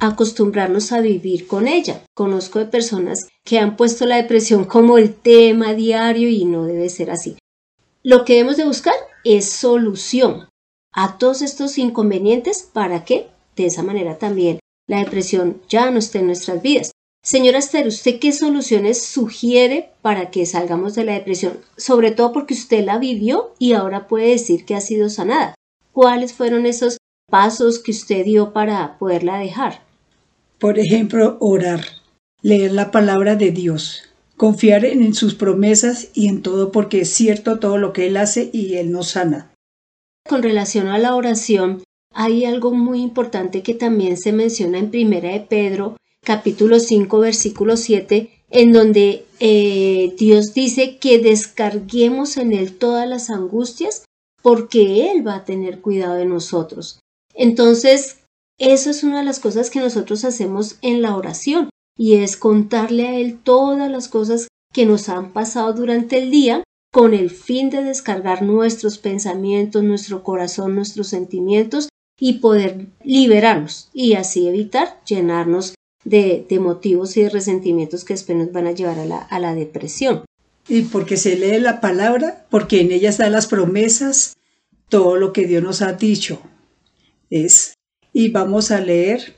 acostumbrarnos 0.00 0.90
a 0.90 1.00
vivir 1.00 1.46
con 1.46 1.68
ella. 1.68 2.02
Conozco 2.12 2.58
de 2.58 2.66
personas 2.66 3.28
que 3.44 3.60
han 3.60 3.76
puesto 3.76 4.04
la 4.04 4.16
depresión 4.16 4.64
como 4.64 4.98
el 4.98 5.14
tema 5.14 5.74
diario 5.74 6.28
y 6.28 6.44
no 6.44 6.64
debe 6.64 6.88
ser 6.88 7.12
así. 7.12 7.36
Lo 8.02 8.24
que 8.24 8.32
debemos 8.32 8.56
de 8.56 8.64
buscar 8.64 8.94
es 9.22 9.48
solución 9.48 10.48
a 10.92 11.18
todos 11.18 11.40
estos 11.40 11.78
inconvenientes 11.78 12.68
para 12.72 13.04
que 13.04 13.28
de 13.62 13.68
esa 13.68 13.82
manera 13.82 14.18
también 14.18 14.60
la 14.90 14.98
depresión 14.98 15.60
ya 15.68 15.90
no 15.90 16.00
esté 16.00 16.18
en 16.18 16.26
nuestras 16.26 16.62
vidas. 16.62 16.90
Señora 17.22 17.58
Esther, 17.58 17.86
¿usted 17.86 18.18
qué 18.18 18.32
soluciones 18.32 19.04
sugiere 19.04 19.90
para 20.02 20.30
que 20.30 20.46
salgamos 20.46 20.94
de 20.94 21.04
la 21.04 21.12
depresión? 21.12 21.58
Sobre 21.76 22.10
todo 22.10 22.32
porque 22.32 22.54
usted 22.54 22.84
la 22.84 22.98
vivió 22.98 23.54
y 23.58 23.74
ahora 23.74 24.08
puede 24.08 24.30
decir 24.30 24.64
que 24.64 24.74
ha 24.74 24.80
sido 24.80 25.08
sanada. 25.08 25.54
¿Cuáles 25.92 26.32
fueron 26.32 26.66
esos 26.66 26.96
pasos 27.30 27.78
que 27.78 27.92
usted 27.92 28.24
dio 28.24 28.52
para 28.52 28.98
poderla 28.98 29.38
dejar? 29.38 29.82
Por 30.58 30.78
ejemplo, 30.78 31.36
orar, 31.40 31.84
leer 32.42 32.72
la 32.72 32.90
palabra 32.90 33.36
de 33.36 33.50
Dios, 33.50 34.02
confiar 34.36 34.84
en 34.84 35.14
sus 35.14 35.34
promesas 35.34 36.08
y 36.14 36.28
en 36.28 36.42
todo 36.42 36.72
porque 36.72 37.02
es 37.02 37.10
cierto 37.10 37.60
todo 37.60 37.78
lo 37.78 37.92
que 37.92 38.06
Él 38.06 38.16
hace 38.16 38.50
y 38.52 38.74
Él 38.74 38.90
nos 38.90 39.10
sana. 39.10 39.52
Con 40.28 40.42
relación 40.42 40.88
a 40.88 40.98
la 40.98 41.14
oración, 41.14 41.84
hay 42.14 42.44
algo 42.44 42.72
muy 42.72 43.00
importante 43.00 43.62
que 43.62 43.74
también 43.74 44.16
se 44.16 44.32
menciona 44.32 44.78
en 44.78 44.90
Primera 44.90 45.30
de 45.30 45.40
Pedro 45.40 45.96
capítulo 46.22 46.78
5, 46.78 47.18
versículo 47.18 47.76
7, 47.76 48.30
en 48.50 48.72
donde 48.72 49.24
eh, 49.38 50.14
Dios 50.18 50.54
dice 50.54 50.98
que 50.98 51.18
descarguemos 51.18 52.36
en 52.36 52.52
Él 52.52 52.76
todas 52.76 53.08
las 53.08 53.30
angustias 53.30 54.04
porque 54.42 55.10
Él 55.10 55.26
va 55.26 55.36
a 55.36 55.44
tener 55.44 55.80
cuidado 55.80 56.14
de 56.14 56.26
nosotros. 56.26 57.00
Entonces, 57.34 58.18
eso 58.58 58.90
es 58.90 59.04
una 59.04 59.20
de 59.20 59.24
las 59.24 59.38
cosas 59.40 59.70
que 59.70 59.80
nosotros 59.80 60.24
hacemos 60.24 60.76
en 60.82 61.02
la 61.02 61.16
oración. 61.16 61.70
y 61.98 62.14
es 62.14 62.38
contarle 62.38 63.08
a 63.08 63.18
Él 63.18 63.38
todas 63.42 63.90
las 63.90 64.08
cosas 64.08 64.48
que 64.72 64.86
nos 64.86 65.10
han 65.10 65.34
pasado 65.34 65.74
durante 65.74 66.16
el 66.18 66.30
día 66.30 66.64
con 66.90 67.12
el 67.12 67.28
fin 67.28 67.68
de 67.68 67.82
descargar 67.82 68.42
nuestros 68.42 68.96
pensamientos, 68.96 69.82
nuestro 69.82 70.22
corazón, 70.22 70.74
nuestros 70.74 71.08
sentimientos 71.08 71.89
y 72.20 72.34
poder 72.34 72.86
liberarnos 73.02 73.88
y 73.92 74.12
así 74.12 74.46
evitar 74.46 75.00
llenarnos 75.04 75.74
de, 76.04 76.46
motivos 76.60 77.16
y 77.16 77.22
de 77.22 77.30
resentimientos 77.30 78.04
que 78.04 78.14
después 78.14 78.38
nos 78.38 78.52
van 78.52 78.66
a 78.66 78.72
llevar 78.72 78.98
a 78.98 79.04
la, 79.04 79.18
a 79.18 79.40
la 79.40 79.54
depresión. 79.54 80.24
Y 80.68 80.82
porque 80.82 81.16
se 81.16 81.36
lee 81.36 81.58
la 81.58 81.80
palabra, 81.80 82.46
porque 82.50 82.80
en 82.80 82.92
ella 82.92 83.08
están 83.08 83.32
las 83.32 83.46
promesas, 83.46 84.34
todo 84.88 85.16
lo 85.16 85.32
que 85.32 85.46
Dios 85.46 85.62
nos 85.62 85.82
ha 85.82 85.94
dicho. 85.94 86.40
Es, 87.30 87.74
y 88.12 88.28
vamos 88.28 88.70
a 88.70 88.80
leer 88.80 89.34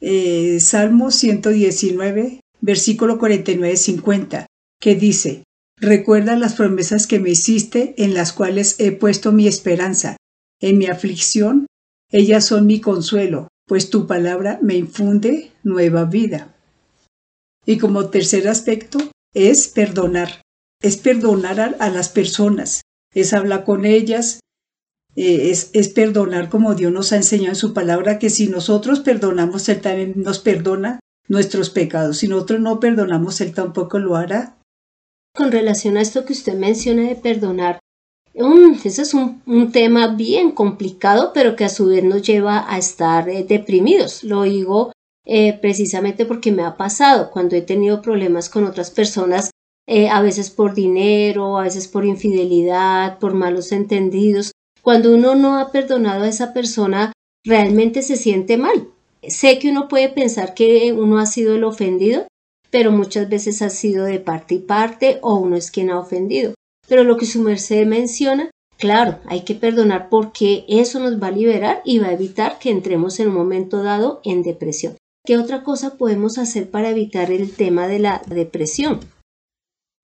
eh, 0.00 0.58
Salmo 0.60 1.10
119, 1.10 2.40
versículo 2.60 3.18
49-50, 3.18 4.46
que 4.80 4.94
dice, 4.94 5.44
Recuerda 5.78 6.36
las 6.36 6.54
promesas 6.54 7.06
que 7.06 7.20
me 7.20 7.30
hiciste 7.30 7.94
en 7.98 8.14
las 8.14 8.32
cuales 8.32 8.76
he 8.78 8.92
puesto 8.92 9.30
mi 9.32 9.46
esperanza. 9.46 10.16
En 10.58 10.78
mi 10.78 10.86
aflicción, 10.86 11.66
ellas 12.10 12.44
son 12.44 12.66
mi 12.66 12.80
consuelo, 12.80 13.48
pues 13.66 13.90
tu 13.90 14.06
palabra 14.06 14.58
me 14.62 14.76
infunde 14.76 15.52
nueva 15.62 16.04
vida. 16.04 16.54
Y 17.64 17.78
como 17.78 18.10
tercer 18.10 18.48
aspecto 18.48 18.98
es 19.34 19.68
perdonar. 19.68 20.42
Es 20.82 20.96
perdonar 20.98 21.76
a, 21.78 21.88
las 21.90 22.10
personas, 22.10 22.82
es 23.14 23.32
hablar 23.32 23.64
con 23.64 23.86
ellas, 23.86 24.40
eh, 25.16 25.50
es, 25.50 25.70
es, 25.72 25.88
perdonar 25.88 26.50
como 26.50 26.74
Dios 26.74 26.92
nos 26.92 27.12
ha 27.12 27.16
enseñado 27.16 27.50
en 27.52 27.56
su 27.56 27.72
palabra, 27.72 28.18
que 28.18 28.28
si 28.28 28.48
nosotros 28.48 29.00
perdonamos, 29.00 29.68
Él 29.70 29.80
también 29.80 30.12
nos 30.16 30.38
perdona 30.38 31.00
nuestros 31.28 31.70
pecados. 31.70 32.18
Si 32.18 32.28
nosotros 32.28 32.60
no 32.60 32.78
perdonamos, 32.78 33.40
Él 33.40 33.54
tampoco 33.54 33.98
lo 33.98 34.16
hará 34.16 34.56
con 35.36 35.52
relación 35.52 35.96
a 35.96 36.00
esto 36.00 36.24
que 36.24 36.32
usted 36.32 36.54
menciona 36.54 37.02
de 37.02 37.14
perdonar, 37.14 37.78
um, 38.36 38.78
ese 38.84 39.02
es 39.02 39.14
un, 39.14 39.72
tema 39.72 40.08
bien 40.08 40.52
complicado, 40.52 41.32
pero 41.34 41.56
que 41.56 41.64
a 41.64 41.68
su 41.68 41.86
vez 41.86 42.04
nos 42.04 42.22
lleva 42.22 42.64
a 42.72 42.78
estar 42.78 43.28
eh, 43.28 43.44
deprimidos. 43.44 44.24
Lo 44.24 44.42
digo 44.42 44.92
eh, 45.24 45.58
precisamente 45.60 46.24
porque 46.24 46.52
me 46.52 46.62
ha 46.62 46.76
pasado 46.76 47.30
cuando 47.30 47.56
he 47.56 47.62
tenido 47.62 48.00
problemas 48.00 48.48
con 48.48 48.64
otras 48.64 48.90
personas, 48.90 49.50
eh, 49.88 50.08
a 50.08 50.20
veces 50.20 50.50
por 50.50 50.74
dinero, 50.74 51.58
a 51.58 51.64
veces 51.64 51.88
por 51.88 52.04
infidelidad, 52.04 53.18
por 53.18 53.34
malos 53.34 53.72
entendidos. 53.72 54.52
Cuando 54.82 55.14
uno 55.14 55.34
no 55.34 55.58
ha 55.58 55.72
perdonado 55.72 56.24
a 56.24 56.28
esa 56.28 56.52
persona, 56.52 57.12
realmente 57.44 58.02
se 58.02 58.16
siente 58.16 58.56
mal. 58.56 58.88
Sé 59.26 59.58
que 59.58 59.70
uno 59.70 59.88
puede 59.88 60.08
pensar 60.08 60.54
que 60.54 60.92
uno 60.92 61.18
ha 61.18 61.26
sido 61.26 61.54
el 61.54 61.64
ofendido, 61.64 62.26
pero 62.70 62.92
muchas 62.92 63.28
veces 63.28 63.62
ha 63.62 63.70
sido 63.70 64.04
de 64.04 64.20
parte 64.20 64.56
y 64.56 64.58
parte 64.58 65.18
o 65.22 65.34
uno 65.36 65.56
es 65.56 65.70
quien 65.70 65.90
ha 65.90 65.98
ofendido. 65.98 66.54
Pero 66.88 67.04
lo 67.04 67.16
que 67.16 67.26
su 67.26 67.40
merced 67.42 67.86
menciona, 67.86 68.50
claro, 68.78 69.18
hay 69.26 69.42
que 69.42 69.54
perdonar 69.54 70.08
porque 70.08 70.64
eso 70.68 71.00
nos 71.00 71.20
va 71.20 71.28
a 71.28 71.32
liberar 71.32 71.82
y 71.84 71.98
va 71.98 72.08
a 72.08 72.12
evitar 72.12 72.58
que 72.58 72.70
entremos 72.70 73.18
en 73.20 73.28
un 73.28 73.34
momento 73.34 73.82
dado 73.82 74.20
en 74.24 74.42
depresión. 74.42 74.96
¿Qué 75.24 75.36
otra 75.36 75.64
cosa 75.64 75.96
podemos 75.96 76.38
hacer 76.38 76.70
para 76.70 76.90
evitar 76.90 77.32
el 77.32 77.50
tema 77.50 77.88
de 77.88 77.98
la 77.98 78.22
depresión? 78.26 79.00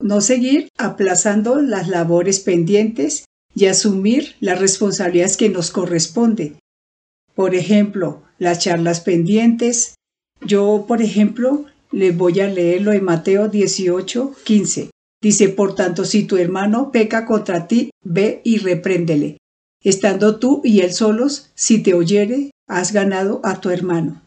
No 0.00 0.20
seguir 0.20 0.68
aplazando 0.78 1.62
las 1.62 1.86
labores 1.86 2.40
pendientes 2.40 3.26
y 3.54 3.66
asumir 3.66 4.34
las 4.40 4.58
responsabilidades 4.58 5.36
que 5.36 5.48
nos 5.48 5.70
corresponden. 5.70 6.58
Por 7.34 7.54
ejemplo, 7.54 8.22
las 8.38 8.58
charlas 8.58 9.00
pendientes. 9.00 9.94
Yo, 10.40 10.86
por 10.88 11.02
ejemplo, 11.02 11.66
les 11.92 12.16
voy 12.16 12.40
a 12.40 12.48
leerlo 12.48 12.92
en 12.92 13.04
Mateo 13.04 13.48
18, 13.48 14.34
15. 14.44 14.90
Dice, 15.22 15.48
por 15.48 15.76
tanto, 15.76 16.04
si 16.04 16.24
tu 16.24 16.36
hermano 16.36 16.90
peca 16.90 17.24
contra 17.26 17.68
ti, 17.68 17.90
ve 18.04 18.40
y 18.42 18.58
repréndele. 18.58 19.38
Estando 19.80 20.40
tú 20.40 20.60
y 20.64 20.80
él 20.80 20.92
solos, 20.92 21.52
si 21.54 21.80
te 21.80 21.94
oyere, 21.94 22.50
has 22.68 22.92
ganado 22.92 23.40
a 23.44 23.60
tu 23.60 23.70
hermano. 23.70 24.20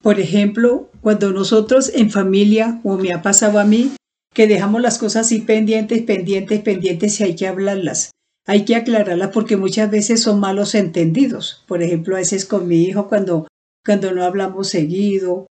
Por 0.00 0.20
ejemplo, 0.20 0.88
cuando 1.00 1.32
nosotros 1.32 1.90
en 1.94 2.10
familia, 2.10 2.80
o 2.84 2.96
me 2.96 3.12
ha 3.12 3.20
pasado 3.20 3.58
a 3.58 3.64
mí, 3.64 3.92
que 4.32 4.46
dejamos 4.46 4.80
las 4.80 4.98
cosas 4.98 5.26
así 5.26 5.40
pendientes, 5.40 6.02
pendientes, 6.02 6.60
pendientes 6.60 7.20
y 7.20 7.24
hay 7.24 7.36
que 7.36 7.48
hablarlas. 7.48 8.12
Hay 8.46 8.64
que 8.64 8.76
aclararlas 8.76 9.30
porque 9.30 9.56
muchas 9.56 9.90
veces 9.90 10.22
son 10.22 10.38
malos 10.38 10.74
entendidos. 10.76 11.64
Por 11.66 11.82
ejemplo, 11.82 12.14
a 12.14 12.20
veces 12.20 12.44
con 12.44 12.68
mi 12.68 12.82
hijo 12.82 13.08
cuando, 13.08 13.48
cuando 13.84 14.12
no 14.12 14.24
hablamos 14.24 14.68
seguido 14.68 15.46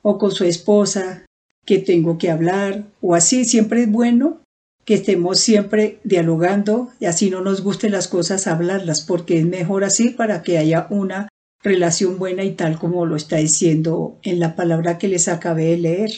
o 0.00 0.18
con 0.18 0.30
su 0.30 0.44
esposa 0.44 1.26
que 1.64 1.78
tengo 1.78 2.18
que 2.18 2.30
hablar 2.30 2.84
o 3.00 3.14
así. 3.14 3.44
Siempre 3.44 3.82
es 3.82 3.90
bueno 3.90 4.42
que 4.84 4.94
estemos 4.94 5.38
siempre 5.38 6.00
dialogando 6.04 6.90
y 6.98 7.06
así 7.06 7.30
no 7.30 7.40
nos 7.40 7.62
gusten 7.62 7.92
las 7.92 8.08
cosas 8.08 8.46
hablarlas 8.46 9.02
porque 9.02 9.38
es 9.38 9.46
mejor 9.46 9.84
así 9.84 10.10
para 10.10 10.42
que 10.42 10.58
haya 10.58 10.86
una 10.90 11.28
relación 11.62 12.18
buena 12.18 12.42
y 12.42 12.52
tal 12.52 12.78
como 12.78 13.06
lo 13.06 13.14
está 13.14 13.36
diciendo 13.36 14.18
en 14.22 14.40
la 14.40 14.56
palabra 14.56 14.98
que 14.98 15.08
les 15.08 15.28
acabé 15.28 15.66
de 15.66 15.78
leer. 15.78 16.10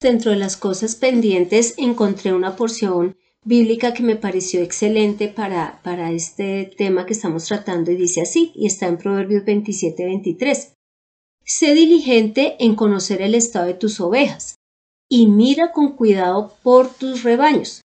Dentro 0.00 0.32
de 0.32 0.36
las 0.36 0.56
cosas 0.56 0.96
pendientes 0.96 1.74
encontré 1.78 2.32
una 2.32 2.56
porción 2.56 3.16
bíblica 3.44 3.94
que 3.94 4.02
me 4.02 4.16
pareció 4.16 4.60
excelente 4.60 5.28
para, 5.28 5.80
para 5.84 6.10
este 6.10 6.70
tema 6.76 7.06
que 7.06 7.12
estamos 7.12 7.44
tratando 7.44 7.92
y 7.92 7.96
dice 7.96 8.20
así, 8.20 8.50
y 8.56 8.66
está 8.66 8.88
en 8.88 8.98
Proverbios 8.98 9.44
27-23. 9.44 10.72
Sé 11.44 11.74
diligente 11.74 12.56
en 12.58 12.74
conocer 12.74 13.22
el 13.22 13.36
estado 13.36 13.66
de 13.66 13.74
tus 13.74 14.00
ovejas 14.00 14.55
y 15.08 15.26
mira 15.26 15.72
con 15.72 15.92
cuidado 15.92 16.54
por 16.62 16.92
tus 16.92 17.22
rebaños. 17.22 17.80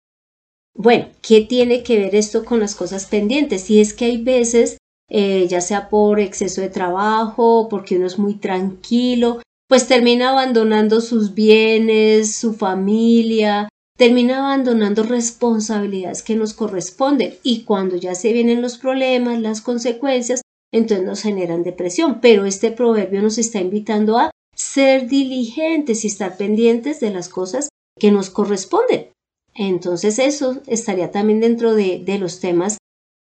Bueno, 0.75 1.09
¿qué 1.21 1.43
tiene 1.43 1.83
que 1.83 1.99
ver 1.99 2.15
esto 2.15 2.45
con 2.45 2.61
las 2.61 2.75
cosas 2.75 3.07
pendientes? 3.07 3.69
Y 3.71 3.81
es 3.81 3.93
que 3.93 4.07
hay 4.07 4.23
veces, 4.23 4.79
eh, 5.09 5.47
ya 5.49 5.61
sea 5.61 5.89
por 5.89 6.21
exceso 6.21 6.61
de 6.61 6.71
trabajo, 6.71 7.69
porque 7.69 7.97
uno 7.97 8.07
es 8.07 8.19
muy 8.19 8.35
tranquilo, 8.35 9.41
pues 9.69 9.87
termina 9.87 10.31
abandonando 10.31 11.01
sus 11.01 11.35
bienes, 11.35 12.35
su 12.37 12.55
familia, 12.55 13.69
termina 13.97 14.39
abandonando 14.39 15.03
responsabilidades 15.03 16.23
que 16.23 16.35
nos 16.35 16.55
corresponden 16.55 17.35
y 17.43 17.65
cuando 17.65 17.97
ya 17.97 18.15
se 18.15 18.33
vienen 18.33 18.63
los 18.63 18.79
problemas, 18.79 19.41
las 19.41 19.61
consecuencias, 19.61 20.41
entonces 20.73 21.07
nos 21.07 21.21
generan 21.21 21.63
depresión. 21.63 22.21
Pero 22.21 22.47
este 22.47 22.71
proverbio 22.71 23.21
nos 23.21 23.37
está 23.37 23.61
invitando 23.61 24.19
a 24.19 24.31
ser 24.61 25.09
diligentes 25.09 26.05
y 26.05 26.09
estar 26.09 26.37
pendientes 26.37 27.01
de 27.01 27.11
las 27.11 27.29
cosas 27.29 27.71
que 27.99 28.13
nos 28.13 28.31
corresponden. 28.31 29.09
Entonces 29.55 30.19
eso 30.19 30.61
estaría 30.67 31.11
también 31.11 31.41
dentro 31.41 31.75
de, 31.75 32.05
los 32.21 32.41
temas 32.41 32.79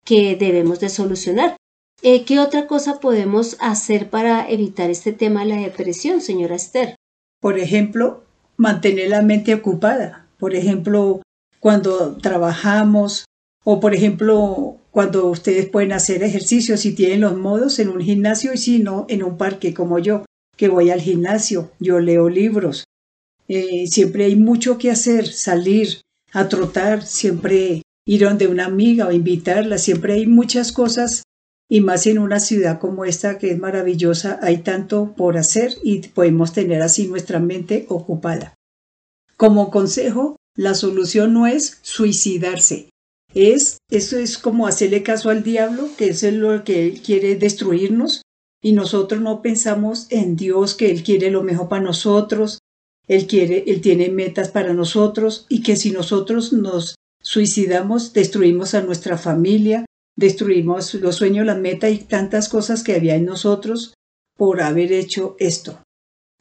que 0.05 0.35
debemos 0.35 0.79
de 0.79 0.89
solucionar. 0.89 1.55
Eh, 2.03 2.25
¿Qué 2.25 2.39
otra 2.39 2.67
cosa 2.67 2.99
podemos 2.99 3.57
hacer 3.59 4.09
para 4.09 4.49
evitar 4.49 4.89
este 4.89 5.13
tema 5.13 5.41
de 5.41 5.47
la 5.47 5.61
depresión, 5.61 6.21
señora 6.21 6.55
Esther? 6.55 6.95
Por 7.39 7.59
ejemplo, 7.59 8.23
mantener 8.57 9.09
la 9.09 9.21
mente 9.21 9.53
ocupada. 9.53 10.27
Por 10.37 10.53
ejemplo, 10.53 11.21
cuando 11.59 12.17
trabajamos 12.17 13.25
o 13.63 13.79
por 13.79 13.93
ejemplo 13.93 14.77
cuando 14.89 15.27
ustedes 15.27 15.69
pueden 15.69 15.93
hacer 15.93 16.23
ejercicio 16.23 16.75
si 16.75 16.93
tienen 16.93 17.21
los 17.21 17.37
modos 17.37 17.79
en 17.79 17.89
un 17.89 18.01
gimnasio 18.01 18.53
y 18.53 18.57
si 18.57 18.79
no 18.79 19.05
en 19.07 19.23
un 19.23 19.37
parque 19.37 19.73
como 19.73 19.99
yo, 19.99 20.25
que 20.55 20.69
voy 20.69 20.89
al 20.89 21.01
gimnasio, 21.01 21.71
yo 21.79 21.99
leo 21.99 22.29
libros. 22.29 22.85
Eh, 23.47 23.87
siempre 23.87 24.25
hay 24.25 24.35
mucho 24.35 24.77
que 24.77 24.91
hacer, 24.91 25.27
salir 25.27 26.01
a 26.31 26.47
trotar, 26.47 27.05
siempre 27.05 27.81
ir 28.05 28.21
donde 28.21 28.47
una 28.47 28.65
amiga 28.65 29.07
o 29.07 29.11
invitarla, 29.11 29.77
siempre 29.77 30.13
hay 30.13 30.25
muchas 30.25 30.71
cosas 30.71 31.23
y 31.69 31.81
más 31.81 32.05
en 32.07 32.19
una 32.19 32.39
ciudad 32.39 32.79
como 32.79 33.05
esta 33.05 33.37
que 33.37 33.51
es 33.51 33.59
maravillosa, 33.59 34.39
hay 34.41 34.57
tanto 34.57 35.13
por 35.15 35.37
hacer 35.37 35.73
y 35.83 35.99
podemos 36.09 36.53
tener 36.53 36.81
así 36.81 37.07
nuestra 37.07 37.39
mente 37.39 37.85
ocupada. 37.89 38.55
Como 39.37 39.71
consejo, 39.71 40.35
la 40.55 40.73
solución 40.73 41.33
no 41.33 41.47
es 41.47 41.79
suicidarse, 41.81 42.89
es, 43.33 43.77
eso 43.89 44.17
es 44.17 44.37
como 44.37 44.67
hacerle 44.67 45.03
caso 45.03 45.29
al 45.29 45.43
diablo, 45.43 45.89
que 45.97 46.09
es 46.09 46.23
lo 46.23 46.63
que 46.63 46.99
quiere 47.03 47.35
destruirnos, 47.35 48.21
y 48.61 48.73
nosotros 48.73 49.21
no 49.21 49.41
pensamos 49.41 50.07
en 50.09 50.35
Dios, 50.35 50.75
que 50.75 50.91
Él 50.91 51.03
quiere 51.03 51.31
lo 51.31 51.43
mejor 51.43 51.67
para 51.67 51.83
nosotros, 51.83 52.59
Él 53.07 53.27
quiere, 53.27 53.63
Él 53.67 53.81
tiene 53.81 54.09
metas 54.09 54.49
para 54.49 54.73
nosotros, 54.73 55.45
y 55.49 55.63
que 55.63 55.75
si 55.75 55.91
nosotros 55.91 56.53
nos 56.53 56.95
suicidamos, 57.21 58.13
destruimos 58.13 58.73
a 58.73 58.81
nuestra 58.81 59.17
familia, 59.17 59.85
destruimos 60.15 60.93
los 60.95 61.15
sueños, 61.15 61.45
la 61.45 61.55
meta 61.55 61.89
y 61.89 61.99
tantas 61.99 62.49
cosas 62.49 62.83
que 62.83 62.95
había 62.95 63.15
en 63.15 63.25
nosotros 63.25 63.93
por 64.37 64.61
haber 64.61 64.91
hecho 64.91 65.35
esto. 65.39 65.79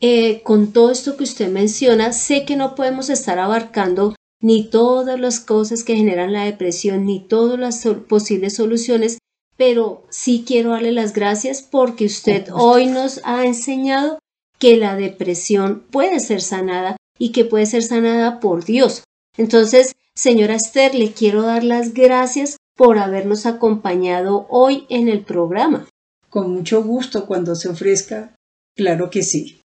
Eh, 0.00 0.42
con 0.42 0.72
todo 0.72 0.90
esto 0.90 1.16
que 1.16 1.24
usted 1.24 1.50
menciona, 1.50 2.12
sé 2.12 2.44
que 2.44 2.56
no 2.56 2.74
podemos 2.74 3.10
estar 3.10 3.38
abarcando 3.38 4.14
ni 4.40 4.68
todas 4.70 5.20
las 5.20 5.40
cosas 5.40 5.84
que 5.84 5.96
generan 5.96 6.32
la 6.32 6.44
depresión, 6.44 7.04
ni 7.04 7.26
todas 7.26 7.58
las 7.58 7.86
posibles 8.08 8.56
soluciones, 8.56 9.18
pero 9.60 10.06
sí 10.08 10.42
quiero 10.46 10.70
darle 10.70 10.90
las 10.90 11.12
gracias 11.12 11.60
porque 11.60 12.06
usted 12.06 12.48
hoy 12.50 12.86
nos 12.86 13.20
ha 13.24 13.44
enseñado 13.44 14.18
que 14.58 14.78
la 14.78 14.96
depresión 14.96 15.84
puede 15.90 16.18
ser 16.18 16.40
sanada 16.40 16.96
y 17.18 17.32
que 17.32 17.44
puede 17.44 17.66
ser 17.66 17.82
sanada 17.82 18.40
por 18.40 18.64
Dios. 18.64 19.04
Entonces, 19.36 19.92
señora 20.14 20.54
Esther, 20.54 20.94
le 20.94 21.12
quiero 21.12 21.42
dar 21.42 21.62
las 21.62 21.92
gracias 21.92 22.56
por 22.74 22.96
habernos 22.96 23.44
acompañado 23.44 24.46
hoy 24.48 24.86
en 24.88 25.08
el 25.10 25.20
programa. 25.20 25.86
Con 26.30 26.50
mucho 26.54 26.82
gusto 26.82 27.26
cuando 27.26 27.54
se 27.54 27.68
ofrezca, 27.68 28.34
claro 28.74 29.10
que 29.10 29.22
sí. 29.22 29.60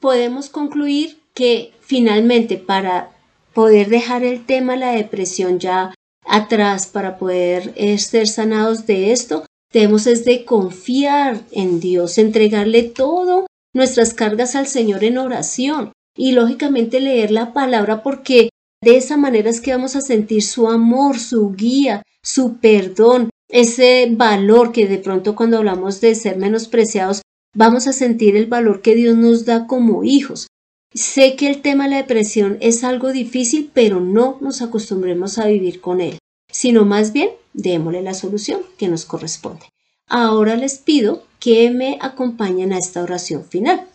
Podemos 0.00 0.48
concluir 0.48 1.20
que 1.34 1.74
finalmente 1.80 2.56
para 2.56 3.10
poder 3.52 3.90
dejar 3.90 4.24
el 4.24 4.46
tema 4.46 4.76
la 4.76 4.92
depresión 4.92 5.58
ya 5.58 5.92
atrás, 6.26 6.86
para 6.86 7.18
poder 7.18 7.72
eh, 7.76 7.98
ser 7.98 8.26
sanados 8.26 8.86
de 8.86 9.12
esto, 9.12 9.44
debemos 9.72 10.06
es 10.06 10.24
de 10.24 10.44
confiar 10.44 11.40
en 11.50 11.80
Dios, 11.80 12.18
entregarle 12.18 12.82
todo 12.82 13.46
nuestras 13.74 14.14
cargas 14.14 14.54
al 14.54 14.66
Señor 14.66 15.04
en 15.04 15.18
oración 15.18 15.92
y 16.16 16.32
lógicamente 16.32 17.00
leer 17.00 17.30
la 17.30 17.52
palabra 17.52 18.02
porque 18.02 18.50
de 18.82 18.96
esa 18.96 19.16
manera 19.16 19.50
es 19.50 19.60
que 19.60 19.72
vamos 19.72 19.96
a 19.96 20.00
sentir 20.00 20.42
su 20.42 20.68
amor, 20.68 21.18
su 21.18 21.52
guía, 21.52 22.02
su 22.22 22.58
perdón, 22.58 23.30
ese 23.48 24.08
valor 24.10 24.72
que 24.72 24.86
de 24.86 24.98
pronto 24.98 25.34
cuando 25.34 25.58
hablamos 25.58 26.00
de 26.00 26.14
ser 26.14 26.36
menospreciados, 26.36 27.22
vamos 27.54 27.86
a 27.86 27.92
sentir 27.92 28.36
el 28.36 28.46
valor 28.46 28.82
que 28.82 28.94
Dios 28.94 29.16
nos 29.16 29.44
da 29.44 29.66
como 29.66 30.04
hijos. 30.04 30.46
Sé 30.94 31.34
que 31.34 31.48
el 31.48 31.60
tema 31.60 31.84
de 31.84 31.90
la 31.90 31.96
depresión 31.96 32.56
es 32.60 32.84
algo 32.84 33.10
difícil, 33.10 33.68
pero 33.74 34.00
no 34.00 34.38
nos 34.40 34.62
acostumbremos 34.62 35.38
a 35.38 35.48
vivir 35.48 35.80
con 35.80 36.00
él, 36.00 36.18
sino 36.50 36.84
más 36.84 37.12
bien 37.12 37.30
démosle 37.52 38.00
la 38.00 38.14
solución 38.14 38.60
que 38.78 38.86
nos 38.86 39.04
corresponde. 39.04 39.66
Ahora 40.06 40.54
les 40.54 40.78
pido 40.78 41.24
que 41.40 41.70
me 41.70 41.98
acompañen 42.00 42.72
a 42.72 42.78
esta 42.78 43.02
oración 43.02 43.44
final. 43.44 43.88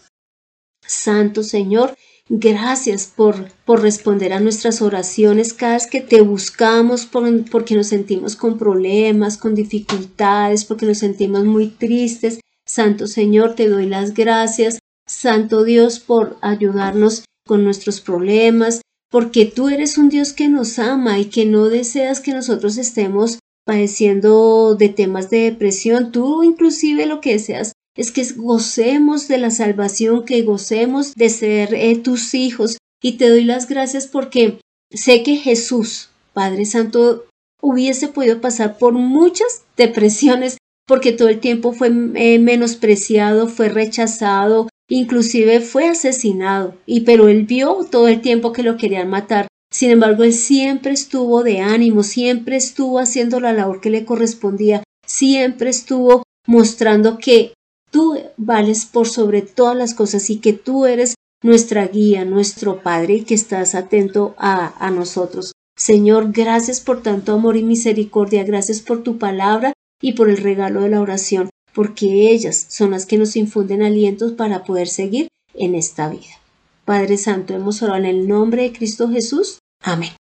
Santo 0.86 1.44
Señor, 1.44 1.96
gracias 2.28 3.12
por, 3.16 3.50
por 3.64 3.82
responder 3.82 4.34
a 4.34 4.42
nuestras 4.42 4.82
oraciones 4.82 5.54
cada 5.54 5.76
vez 5.76 5.88
que 5.88 6.02
te 6.02 6.20
buscamos 6.20 7.06
porque 7.06 7.76
nos 7.76 7.88
sentimos 7.88 8.36
con 8.36 8.58
problemas, 8.58 9.38
con 9.38 9.56
dificultades, 9.56 10.66
porque 10.66 10.86
nos 10.86 10.98
sentimos 10.98 11.46
muy 11.46 11.68
tristes. 11.68 12.42
Santo 12.66 13.08
Señor, 13.08 13.56
te 13.56 13.70
doy 13.70 13.86
las 13.86 14.14
gracias. 14.14 14.80
Santo 15.10 15.64
Dios, 15.64 16.00
por 16.00 16.38
ayudarnos 16.42 17.26
con 17.46 17.64
nuestros 17.64 18.00
problemas, 18.00 18.82
porque 19.10 19.46
tú 19.46 19.70
eres 19.70 19.98
un 19.98 20.10
Dios 20.10 20.34
que 20.34 20.48
nos 20.48 20.78
ama 20.78 21.20
y 21.20 21.26
que 21.26 21.46
no 21.46 21.66
deseas 21.66 22.22
que 22.22 22.34
nosotros 22.34 22.78
estemos 22.78 23.40
padeciendo 23.66 24.76
de 24.76 24.90
temas 24.90 25.30
de 25.30 25.40
depresión, 25.40 26.12
tú 26.12 26.44
inclusive 26.44 27.06
lo 27.06 27.22
que 27.22 27.34
deseas 27.34 27.74
es 27.96 28.12
que 28.12 28.24
gocemos 28.36 29.28
de 29.28 29.40
la 29.40 29.52
salvación, 29.52 30.26
que 30.26 30.44
gocemos 30.44 31.14
de 31.16 31.30
ser 31.30 31.74
eh, 31.74 31.98
tus 31.98 32.34
hijos. 32.34 32.78
Y 33.02 33.14
te 33.14 33.30
doy 33.30 33.44
las 33.44 33.68
gracias 33.68 34.08
porque 34.08 34.60
sé 34.92 35.24
que 35.24 35.36
Jesús, 35.36 36.10
Padre 36.34 36.66
Santo, 36.66 37.26
hubiese 37.62 38.08
podido 38.08 38.42
pasar 38.42 38.78
por 38.78 38.94
muchas 38.94 39.64
depresiones 39.76 40.58
porque 40.88 41.12
todo 41.12 41.30
el 41.30 41.40
tiempo 41.40 41.74
fue 41.74 41.90
eh, 42.16 42.40
menospreciado, 42.40 43.48
fue 43.48 43.70
rechazado, 43.70 44.70
inclusive 44.90 45.62
fue 45.62 45.88
asesinado. 45.88 46.76
Y 46.86 47.02
pero 47.02 47.30
él 47.30 47.46
vio 47.46 47.86
todo 47.90 48.10
el 48.10 48.20
tiempo 48.22 48.52
que 48.52 48.64
lo 48.64 48.76
querían 48.76 49.10
matar 49.10 49.48
sin 49.72 49.92
embargo, 49.92 50.24
él 50.24 50.34
siempre 50.34 50.94
estuvo 50.94 51.44
de 51.44 51.60
ánimo, 51.60 52.02
siempre 52.02 52.56
estuvo 52.56 53.00
haciendo 53.00 53.40
la 53.40 53.54
labor 53.54 53.82
que 53.82 53.92
le 53.92 54.04
correspondía, 54.04 54.84
siempre 55.06 55.70
estuvo 55.70 56.24
mostrando 56.48 57.20
que 57.20 57.54
tú 57.92 58.18
vales 58.38 58.86
por 58.86 59.08
sobre 59.08 59.44
todas 59.44 59.76
las 59.76 59.94
cosas 59.94 60.30
y 60.32 60.40
que 60.40 60.54
tú 60.54 60.86
eres 60.86 61.16
nuestra 61.44 61.88
guía, 61.88 62.26
nuestro 62.26 62.82
Padre 62.82 63.16
y 63.16 63.24
que 63.24 63.36
estás 63.36 63.76
atento 63.76 64.34
a, 64.38 64.74
a 64.84 64.90
nosotros. 64.90 65.54
Señor, 65.78 66.32
gracias 66.32 66.82
por 66.82 67.04
tanto 67.04 67.34
amor 67.34 67.56
y 67.56 67.64
misericordia, 67.64 68.44
gracias 68.44 68.82
por 68.82 69.04
tu 69.04 69.18
palabra 69.18 69.74
y 70.02 70.14
por 70.14 70.30
el 70.30 70.38
regalo 70.38 70.82
de 70.82 70.90
la 70.90 71.02
oración, 71.02 71.50
porque 71.74 72.32
ellas 72.32 72.66
son 72.70 72.92
las 72.92 73.06
que 73.06 73.18
nos 73.18 73.36
infunden 73.36 73.84
alientos 73.84 74.34
para 74.34 74.64
poder 74.64 74.88
seguir 74.88 75.28
en 75.54 75.76
esta 75.76 76.10
vida. 76.10 76.40
Padre 76.86 77.18
Santo, 77.18 77.54
hemos 77.54 77.82
orado 77.82 78.00
en 78.00 78.06
el 78.06 78.28
nombre 78.28 78.64
de 78.64 78.74
Cristo 78.74 79.10
Jesús. 79.10 79.60
Amén. 79.82 80.12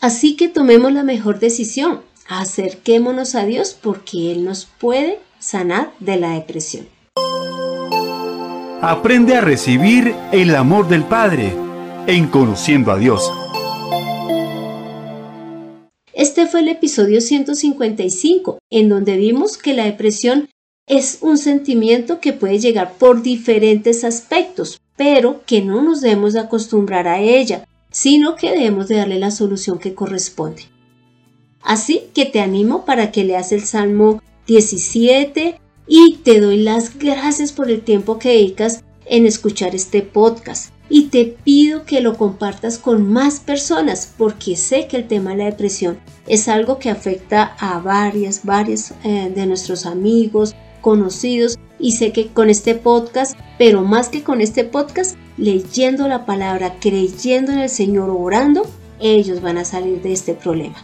Así 0.00 0.36
que 0.36 0.48
tomemos 0.48 0.92
la 0.92 1.02
mejor 1.02 1.40
decisión, 1.40 2.02
acerquémonos 2.28 3.34
a 3.34 3.44
Dios 3.44 3.76
porque 3.80 4.32
Él 4.32 4.44
nos 4.44 4.64
puede 4.64 5.20
sanar 5.38 5.92
de 6.00 6.16
la 6.16 6.30
depresión. 6.30 6.88
Aprende 8.82 9.36
a 9.36 9.42
recibir 9.42 10.14
el 10.32 10.54
amor 10.54 10.88
del 10.88 11.04
Padre 11.04 11.54
en 12.06 12.28
conociendo 12.28 12.92
a 12.92 12.98
Dios. 12.98 13.30
Este 16.20 16.44
fue 16.44 16.60
el 16.60 16.68
episodio 16.68 17.22
155, 17.22 18.58
en 18.68 18.90
donde 18.90 19.16
vimos 19.16 19.56
que 19.56 19.72
la 19.72 19.86
depresión 19.86 20.50
es 20.86 21.16
un 21.22 21.38
sentimiento 21.38 22.20
que 22.20 22.34
puede 22.34 22.58
llegar 22.58 22.92
por 22.98 23.22
diferentes 23.22 24.04
aspectos, 24.04 24.82
pero 24.98 25.40
que 25.46 25.62
no 25.62 25.80
nos 25.80 26.02
debemos 26.02 26.34
de 26.34 26.40
acostumbrar 26.40 27.08
a 27.08 27.20
ella, 27.20 27.66
sino 27.90 28.36
que 28.36 28.50
debemos 28.50 28.88
de 28.88 28.96
darle 28.96 29.18
la 29.18 29.30
solución 29.30 29.78
que 29.78 29.94
corresponde. 29.94 30.64
Así 31.62 32.02
que 32.12 32.26
te 32.26 32.40
animo 32.40 32.84
para 32.84 33.12
que 33.12 33.24
leas 33.24 33.50
el 33.52 33.64
Salmo 33.64 34.22
17 34.46 35.58
y 35.86 36.16
te 36.16 36.38
doy 36.38 36.58
las 36.58 36.98
gracias 36.98 37.50
por 37.50 37.70
el 37.70 37.80
tiempo 37.80 38.18
que 38.18 38.28
dedicas 38.28 38.84
en 39.06 39.24
escuchar 39.24 39.74
este 39.74 40.02
podcast 40.02 40.74
y 40.90 41.04
te 41.04 41.24
pido 41.24 41.84
que 41.84 42.00
lo 42.00 42.18
compartas 42.18 42.76
con 42.76 43.10
más 43.10 43.40
personas 43.40 44.12
porque 44.18 44.56
sé 44.56 44.88
que 44.88 44.96
el 44.98 45.06
tema 45.06 45.30
de 45.30 45.36
la 45.36 45.44
depresión 45.44 45.98
es 46.26 46.48
algo 46.48 46.78
que 46.78 46.90
afecta 46.90 47.54
a 47.58 47.78
varias, 47.78 48.44
varias 48.44 48.92
eh, 49.04 49.32
de 49.34 49.46
nuestros 49.46 49.86
amigos, 49.86 50.54
conocidos 50.80 51.58
y 51.78 51.92
sé 51.92 52.12
que 52.12 52.26
con 52.26 52.50
este 52.50 52.74
podcast, 52.74 53.38
pero 53.56 53.82
más 53.82 54.08
que 54.08 54.22
con 54.22 54.40
este 54.40 54.64
podcast, 54.64 55.16
leyendo 55.36 56.08
la 56.08 56.26
palabra, 56.26 56.76
creyendo 56.80 57.52
en 57.52 57.60
el 57.60 57.70
Señor, 57.70 58.10
orando, 58.10 58.66
ellos 58.98 59.40
van 59.40 59.58
a 59.58 59.64
salir 59.64 60.02
de 60.02 60.12
este 60.12 60.34
problema. 60.34 60.76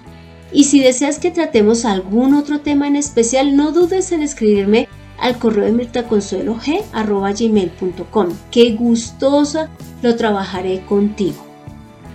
Y 0.52 0.64
si 0.64 0.80
deseas 0.80 1.18
que 1.18 1.30
tratemos 1.30 1.84
algún 1.84 2.34
otro 2.34 2.60
tema 2.60 2.86
en 2.86 2.96
especial, 2.96 3.56
no 3.56 3.72
dudes 3.72 4.12
en 4.12 4.22
escribirme 4.22 4.88
al 5.18 5.38
correo 5.38 5.64
de 5.64 5.72
mirtaconsuelog.com. 5.72 8.28
Qué 8.50 8.72
gustosa 8.72 9.70
lo 10.02 10.16
trabajaré 10.16 10.84
contigo. 10.86 11.44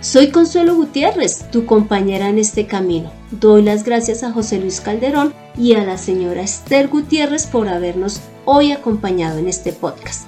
Soy 0.00 0.32
Consuelo 0.32 0.74
Gutiérrez, 0.74 1.48
tu 1.52 1.64
compañera 1.64 2.28
en 2.28 2.38
este 2.38 2.66
camino. 2.66 3.12
Doy 3.30 3.62
las 3.62 3.84
gracias 3.84 4.24
a 4.24 4.32
José 4.32 4.58
Luis 4.58 4.80
Calderón 4.80 5.32
y 5.56 5.74
a 5.74 5.84
la 5.84 5.96
señora 5.96 6.42
Esther 6.42 6.88
Gutiérrez 6.88 7.46
por 7.46 7.68
habernos 7.68 8.18
hoy 8.44 8.72
acompañado 8.72 9.38
en 9.38 9.46
este 9.46 9.72
podcast. 9.72 10.26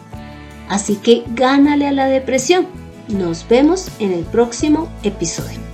Así 0.69 0.95
que 0.95 1.25
gánale 1.35 1.89
a 1.89 1.93
la 1.93 2.07
depresión. 2.07 2.69
Nos 3.09 3.49
vemos 3.49 3.89
en 3.99 4.13
el 4.13 4.23
próximo 4.23 4.89
episodio. 5.03 5.74